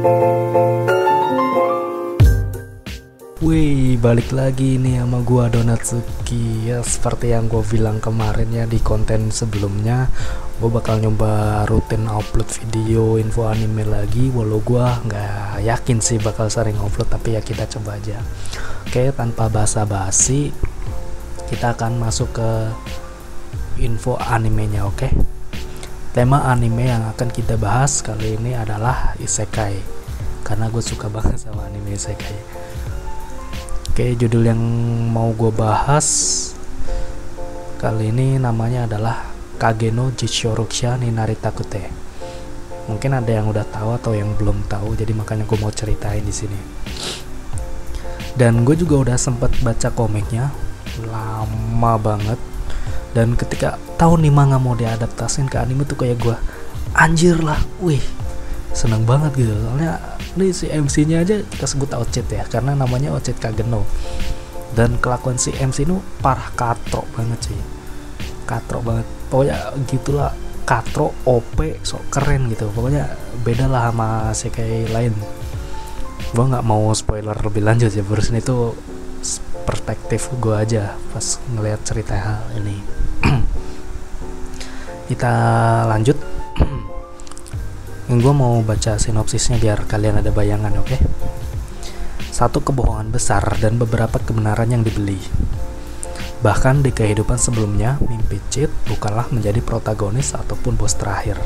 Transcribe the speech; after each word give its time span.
Wih, 0.00 0.08
balik 4.00 4.32
lagi 4.32 4.80
nih 4.80 5.04
sama 5.04 5.20
gua 5.20 5.52
Donat 5.52 5.84
Donatsuki 5.84 6.72
ya 6.72 6.80
seperti 6.80 7.36
yang 7.36 7.52
gua 7.52 7.60
bilang 7.60 8.00
kemarin 8.00 8.48
ya 8.48 8.64
di 8.64 8.80
konten 8.80 9.28
sebelumnya 9.28 10.08
gue 10.56 10.72
bakal 10.72 11.04
nyoba 11.04 11.68
rutin 11.68 12.08
upload 12.08 12.48
video 12.48 13.20
info 13.20 13.52
anime 13.52 13.84
lagi 13.84 14.32
walau 14.32 14.64
gua 14.64 15.04
nggak 15.04 15.68
yakin 15.68 16.00
sih 16.00 16.16
bakal 16.16 16.48
sering 16.48 16.80
upload 16.80 17.12
tapi 17.12 17.36
ya 17.36 17.44
kita 17.44 17.68
coba 17.68 18.00
aja 18.00 18.24
oke 18.88 19.12
tanpa 19.12 19.52
basa-basi 19.52 20.48
kita 21.52 21.76
akan 21.76 22.00
masuk 22.00 22.40
ke 22.40 22.72
info 23.84 24.16
animenya 24.16 24.88
oke 24.88 24.96
okay? 24.96 25.12
Tema 26.10 26.42
anime 26.50 26.90
yang 26.90 27.06
akan 27.06 27.30
kita 27.30 27.54
bahas 27.54 28.02
kali 28.02 28.34
ini 28.34 28.58
adalah 28.58 29.14
isekai 29.22 29.78
karena 30.42 30.66
gue 30.66 30.82
suka 30.82 31.06
banget 31.06 31.38
sama 31.38 31.70
anime 31.70 31.94
isekai 31.94 32.60
Oke, 33.90 34.14
judul 34.14 34.46
yang 34.46 34.62
mau 35.10 35.34
gue 35.34 35.50
bahas 35.50 36.06
kali 37.78 38.14
ini 38.14 38.38
namanya 38.38 38.86
adalah 38.86 39.28
Kageno 39.60 40.14
Jishorokusha 40.14 40.94
ni 40.96 41.10
Naritakute. 41.10 41.90
Mungkin 42.86 43.10
ada 43.12 43.28
yang 43.28 43.50
udah 43.50 43.66
tahu 43.66 43.90
atau 43.98 44.14
yang 44.14 44.32
belum 44.38 44.62
tahu, 44.70 44.94
jadi 44.94 45.10
makanya 45.10 45.42
gue 45.44 45.58
mau 45.58 45.74
ceritain 45.74 46.22
di 46.22 46.32
sini. 46.32 46.56
Dan 48.38 48.62
gue 48.62 48.78
juga 48.78 49.10
udah 49.10 49.18
sempet 49.18 49.52
baca 49.60 49.90
komiknya, 49.92 50.48
lama 51.04 51.94
banget. 52.00 52.40
Dan 53.10 53.34
ketika 53.34 53.74
tahu 53.98 54.22
nih 54.22 54.30
manga 54.30 54.56
mau 54.62 54.78
diadaptasin 54.78 55.50
ke 55.50 55.58
anime 55.58 55.82
tuh 55.82 55.98
kayak 55.98 56.22
gue, 56.22 56.36
anjir 56.94 57.42
lah, 57.42 57.58
wih, 57.82 58.02
seneng 58.70 59.02
banget 59.02 59.34
gitu. 59.34 59.54
Soalnya 59.54 59.98
ini 60.38 60.54
si 60.54 60.70
MC-nya 60.70 61.26
aja 61.26 61.42
kita 61.42 61.66
sebut 61.66 61.90
Ocet 61.90 62.26
ya 62.30 62.46
karena 62.46 62.78
namanya 62.78 63.10
Ocet 63.14 63.38
Kageno. 63.42 63.82
Dan 64.70 65.02
kelakuan 65.02 65.34
si 65.34 65.50
MC 65.50 65.82
ini 65.82 65.98
parah 66.22 66.54
katro 66.54 67.02
banget 67.18 67.50
sih. 67.50 67.58
Katro 68.46 68.78
banget. 68.78 69.06
Pokoknya 69.26 69.74
gitulah 69.90 70.30
katro 70.62 71.10
OP 71.26 71.58
sok 71.82 72.06
keren 72.14 72.46
gitu. 72.46 72.70
Pokoknya 72.70 73.10
beda 73.42 73.66
lah 73.66 73.90
sama 73.90 74.30
si 74.30 74.46
kayak 74.54 74.94
lain. 74.94 75.14
Gue 76.30 76.44
nggak 76.46 76.62
mau 76.62 76.94
spoiler 76.94 77.34
lebih 77.34 77.66
lanjut 77.66 77.90
ya 77.90 78.06
barusan 78.06 78.38
itu 78.38 78.70
perspektif 79.62 80.32
gue 80.40 80.54
aja 80.56 80.96
pas 81.12 81.38
ngelihat 81.52 81.80
cerita 81.84 82.14
hal 82.16 82.44
ini. 82.60 82.76
Kita 85.08 85.32
lanjut. 85.86 86.18
Gue 88.10 88.34
mau 88.34 88.58
baca 88.66 88.98
sinopsisnya 88.98 89.62
biar 89.62 89.86
kalian 89.86 90.18
ada 90.18 90.34
bayangan 90.34 90.74
oke? 90.82 90.86
Okay? 90.90 91.00
satu 92.40 92.64
kebohongan 92.64 93.12
besar 93.12 93.44
dan 93.60 93.76
beberapa 93.76 94.16
kebenaran 94.16 94.72
yang 94.72 94.80
dibeli. 94.80 95.20
Bahkan 96.40 96.80
di 96.80 96.88
kehidupan 96.88 97.36
sebelumnya 97.36 98.00
mimpi 98.00 98.40
cheat 98.48 98.72
bukanlah 98.88 99.28
menjadi 99.28 99.60
protagonis 99.60 100.32
ataupun 100.32 100.72
bos 100.72 100.96
terakhir. 100.96 101.36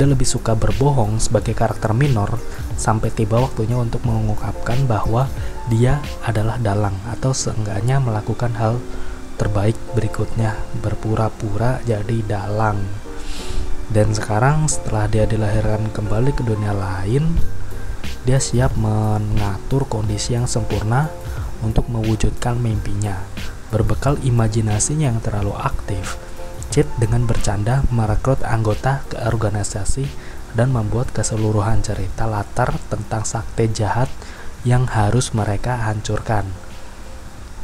Dia 0.00 0.08
lebih 0.08 0.24
suka 0.24 0.56
berbohong 0.56 1.20
sebagai 1.20 1.52
karakter 1.52 1.92
minor 1.92 2.40
sampai 2.80 3.12
tiba 3.12 3.36
waktunya 3.36 3.76
untuk 3.76 4.00
mengungkapkan 4.08 4.88
bahwa 4.88 5.28
dia 5.72 6.00
adalah 6.24 6.60
dalang 6.60 6.96
atau 7.08 7.32
seenggaknya 7.32 8.00
melakukan 8.00 8.52
hal 8.56 8.80
terbaik 9.40 9.76
berikutnya 9.96 10.54
berpura-pura 10.78 11.80
jadi 11.88 12.20
dalang 12.24 12.78
dan 13.92 14.16
sekarang 14.16 14.64
setelah 14.64 15.04
dia 15.10 15.28
dilahirkan 15.28 15.92
kembali 15.92 16.32
ke 16.32 16.40
dunia 16.40 16.72
lain, 16.72 17.36
dia 18.24 18.40
siap 18.40 18.72
mengatur 18.80 19.84
kondisi 19.84 20.32
yang 20.32 20.48
sempurna 20.48 21.12
untuk 21.60 21.92
mewujudkan 21.92 22.56
mimpinya. 22.56 23.20
Berbekal 23.68 24.16
imajinasinya 24.24 25.12
yang 25.12 25.20
terlalu 25.20 25.52
aktif, 25.58 26.16
Chit 26.72 26.88
dengan 26.96 27.28
bercanda 27.28 27.84
merekrut 27.92 28.40
anggota 28.42 29.04
ke 29.06 29.20
organisasi 29.20 30.08
dan 30.56 30.72
membuat 30.72 31.12
keseluruhan 31.12 31.84
cerita 31.84 32.24
latar 32.24 32.74
tentang 32.88 33.22
sakti 33.22 33.68
jahat 33.70 34.10
yang 34.64 34.88
harus 34.88 35.36
mereka 35.36 35.76
hancurkan. 35.84 36.48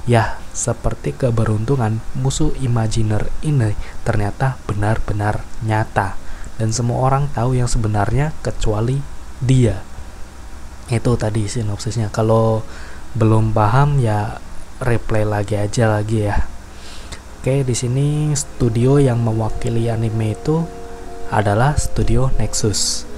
Ya, 0.09 0.41
seperti 0.53 1.17
keberuntungan, 1.17 2.01
musuh 2.17 2.53
imajiner 2.61 3.29
ini 3.45 3.77
ternyata 4.05 4.57
benar-benar 4.65 5.45
nyata 5.65 6.17
dan 6.61 6.73
semua 6.73 7.09
orang 7.09 7.29
tahu 7.33 7.57
yang 7.57 7.69
sebenarnya 7.69 8.37
kecuali 8.45 9.01
dia. 9.41 9.81
Itu 10.93 11.17
tadi 11.17 11.49
sinopsisnya. 11.49 12.13
Kalau 12.13 12.65
belum 13.17 13.57
paham 13.57 14.01
ya 14.01 14.41
replay 14.81 15.25
lagi 15.25 15.57
aja 15.57 15.89
lagi 15.89 16.29
ya. 16.29 16.37
Oke, 17.41 17.65
di 17.65 17.73
sini 17.73 18.37
studio 18.37 19.01
yang 19.01 19.25
mewakili 19.25 19.89
anime 19.89 20.37
itu 20.37 20.61
adalah 21.33 21.79
studio 21.81 22.29
Nexus 22.37 23.10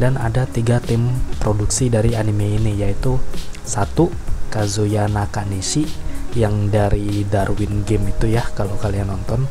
dan 0.00 0.16
ada 0.16 0.48
tiga 0.48 0.80
tim 0.80 1.12
produksi 1.36 1.92
dari 1.92 2.16
anime 2.16 2.56
ini 2.56 2.72
yaitu 2.80 3.20
satu 3.68 4.08
Kazuya 4.48 5.06
Nakanishi 5.06 5.84
yang 6.34 6.72
dari 6.72 7.22
Darwin 7.28 7.84
Game 7.84 8.08
itu 8.08 8.32
ya 8.32 8.42
kalau 8.56 8.80
kalian 8.80 9.12
nonton. 9.12 9.44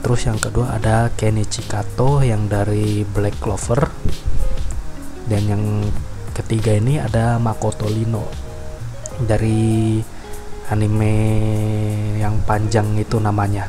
Terus 0.00 0.24
yang 0.24 0.40
kedua 0.40 0.80
ada 0.80 1.12
Kenichi 1.12 1.66
Kato 1.68 2.24
yang 2.24 2.48
dari 2.48 3.04
Black 3.04 3.36
Clover. 3.42 3.90
Dan 5.28 5.42
yang 5.44 5.64
ketiga 6.32 6.72
ini 6.72 6.96
ada 6.96 7.36
Makoto 7.36 7.90
Lino 7.90 8.24
dari 9.20 10.00
anime 10.72 11.14
yang 12.22 12.40
panjang 12.46 12.96
itu 12.96 13.20
namanya 13.20 13.68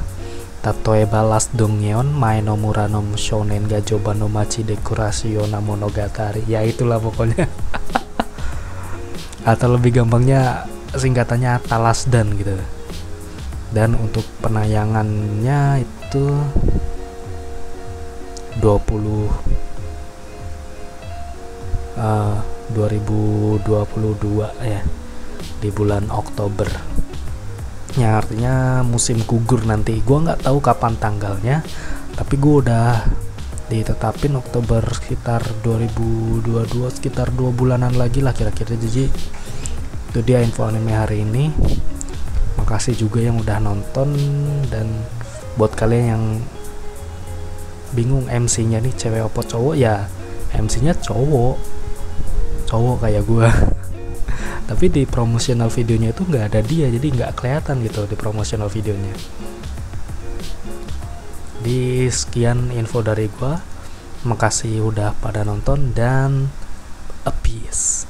Tatoe 0.61 1.09
Balas 1.09 1.49
Dongyeon 1.57 2.13
Maeno 2.13 2.53
Muranom 2.53 3.17
Shonen 3.17 3.65
Gajoba 3.65 4.13
no 4.13 4.29
Machi 4.29 4.61
Dekurasio 4.61 5.49
Monogatari. 5.49 6.45
Ya 6.45 6.61
itulah 6.61 7.01
pokoknya. 7.01 7.49
Atau 9.49 9.73
lebih 9.73 9.97
gampangnya 9.97 10.69
singkatannya 10.93 11.65
Talasdan 11.65 12.37
gitu. 12.37 12.53
Dan 13.73 13.97
untuk 13.97 14.21
penayangannya 14.45 15.81
itu 15.81 16.25
20 18.61 18.69
uh, 21.97 22.37
2022 22.77 23.65
ya 24.61 24.81
di 25.57 25.69
bulan 25.73 26.05
Oktober 26.13 27.00
ya 27.99 28.19
artinya 28.19 28.85
musim 28.85 29.19
gugur 29.27 29.67
nanti. 29.67 29.99
Gua 30.03 30.23
nggak 30.23 30.47
tahu 30.47 30.57
kapan 30.63 30.95
tanggalnya 30.95 31.65
tapi 32.15 32.35
gua 32.37 32.55
udah 32.63 32.87
ditetapin 33.71 34.35
Oktober 34.35 34.83
sekitar 34.83 35.39
2022 35.63 36.91
sekitar 36.91 37.31
dua 37.31 37.55
bulanan 37.55 37.95
lagi 37.95 38.19
lah 38.19 38.35
kira-kira. 38.35 38.75
Jadi 38.75 39.07
itu 40.11 40.19
dia 40.27 40.43
info 40.43 40.67
anime 40.67 40.91
hari 40.91 41.23
ini. 41.23 41.47
Makasih 42.59 42.99
juga 42.99 43.23
yang 43.23 43.39
udah 43.39 43.63
nonton 43.63 44.11
dan 44.67 44.91
buat 45.55 45.71
kalian 45.71 46.05
yang 46.11 46.23
bingung 47.95 48.27
MC 48.27 48.67
nya 48.67 48.79
nih 48.79 48.95
cewek 48.95 49.27
apa 49.27 49.41
cowok 49.43 49.75
ya 49.79 50.07
MC 50.55 50.83
nya 50.83 50.91
cowok. 50.95 51.55
Cowok 52.67 52.95
kayak 53.07 53.23
gue 53.23 53.47
tapi 54.71 54.87
di 54.87 55.03
promotional 55.03 55.67
videonya 55.67 56.15
itu 56.15 56.23
nggak 56.23 56.45
ada 56.47 56.63
dia 56.63 56.87
jadi 56.87 57.03
nggak 57.11 57.31
kelihatan 57.35 57.83
gitu 57.83 58.07
di 58.07 58.15
promotional 58.15 58.71
videonya. 58.71 59.11
Di 61.59 62.07
sekian 62.07 62.71
info 62.71 63.03
dari 63.03 63.27
gue 63.27 63.53
makasih 64.23 64.79
udah 64.87 65.11
pada 65.19 65.43
nonton 65.43 65.91
dan 65.91 66.47
a 67.27 67.33
peace 67.43 68.07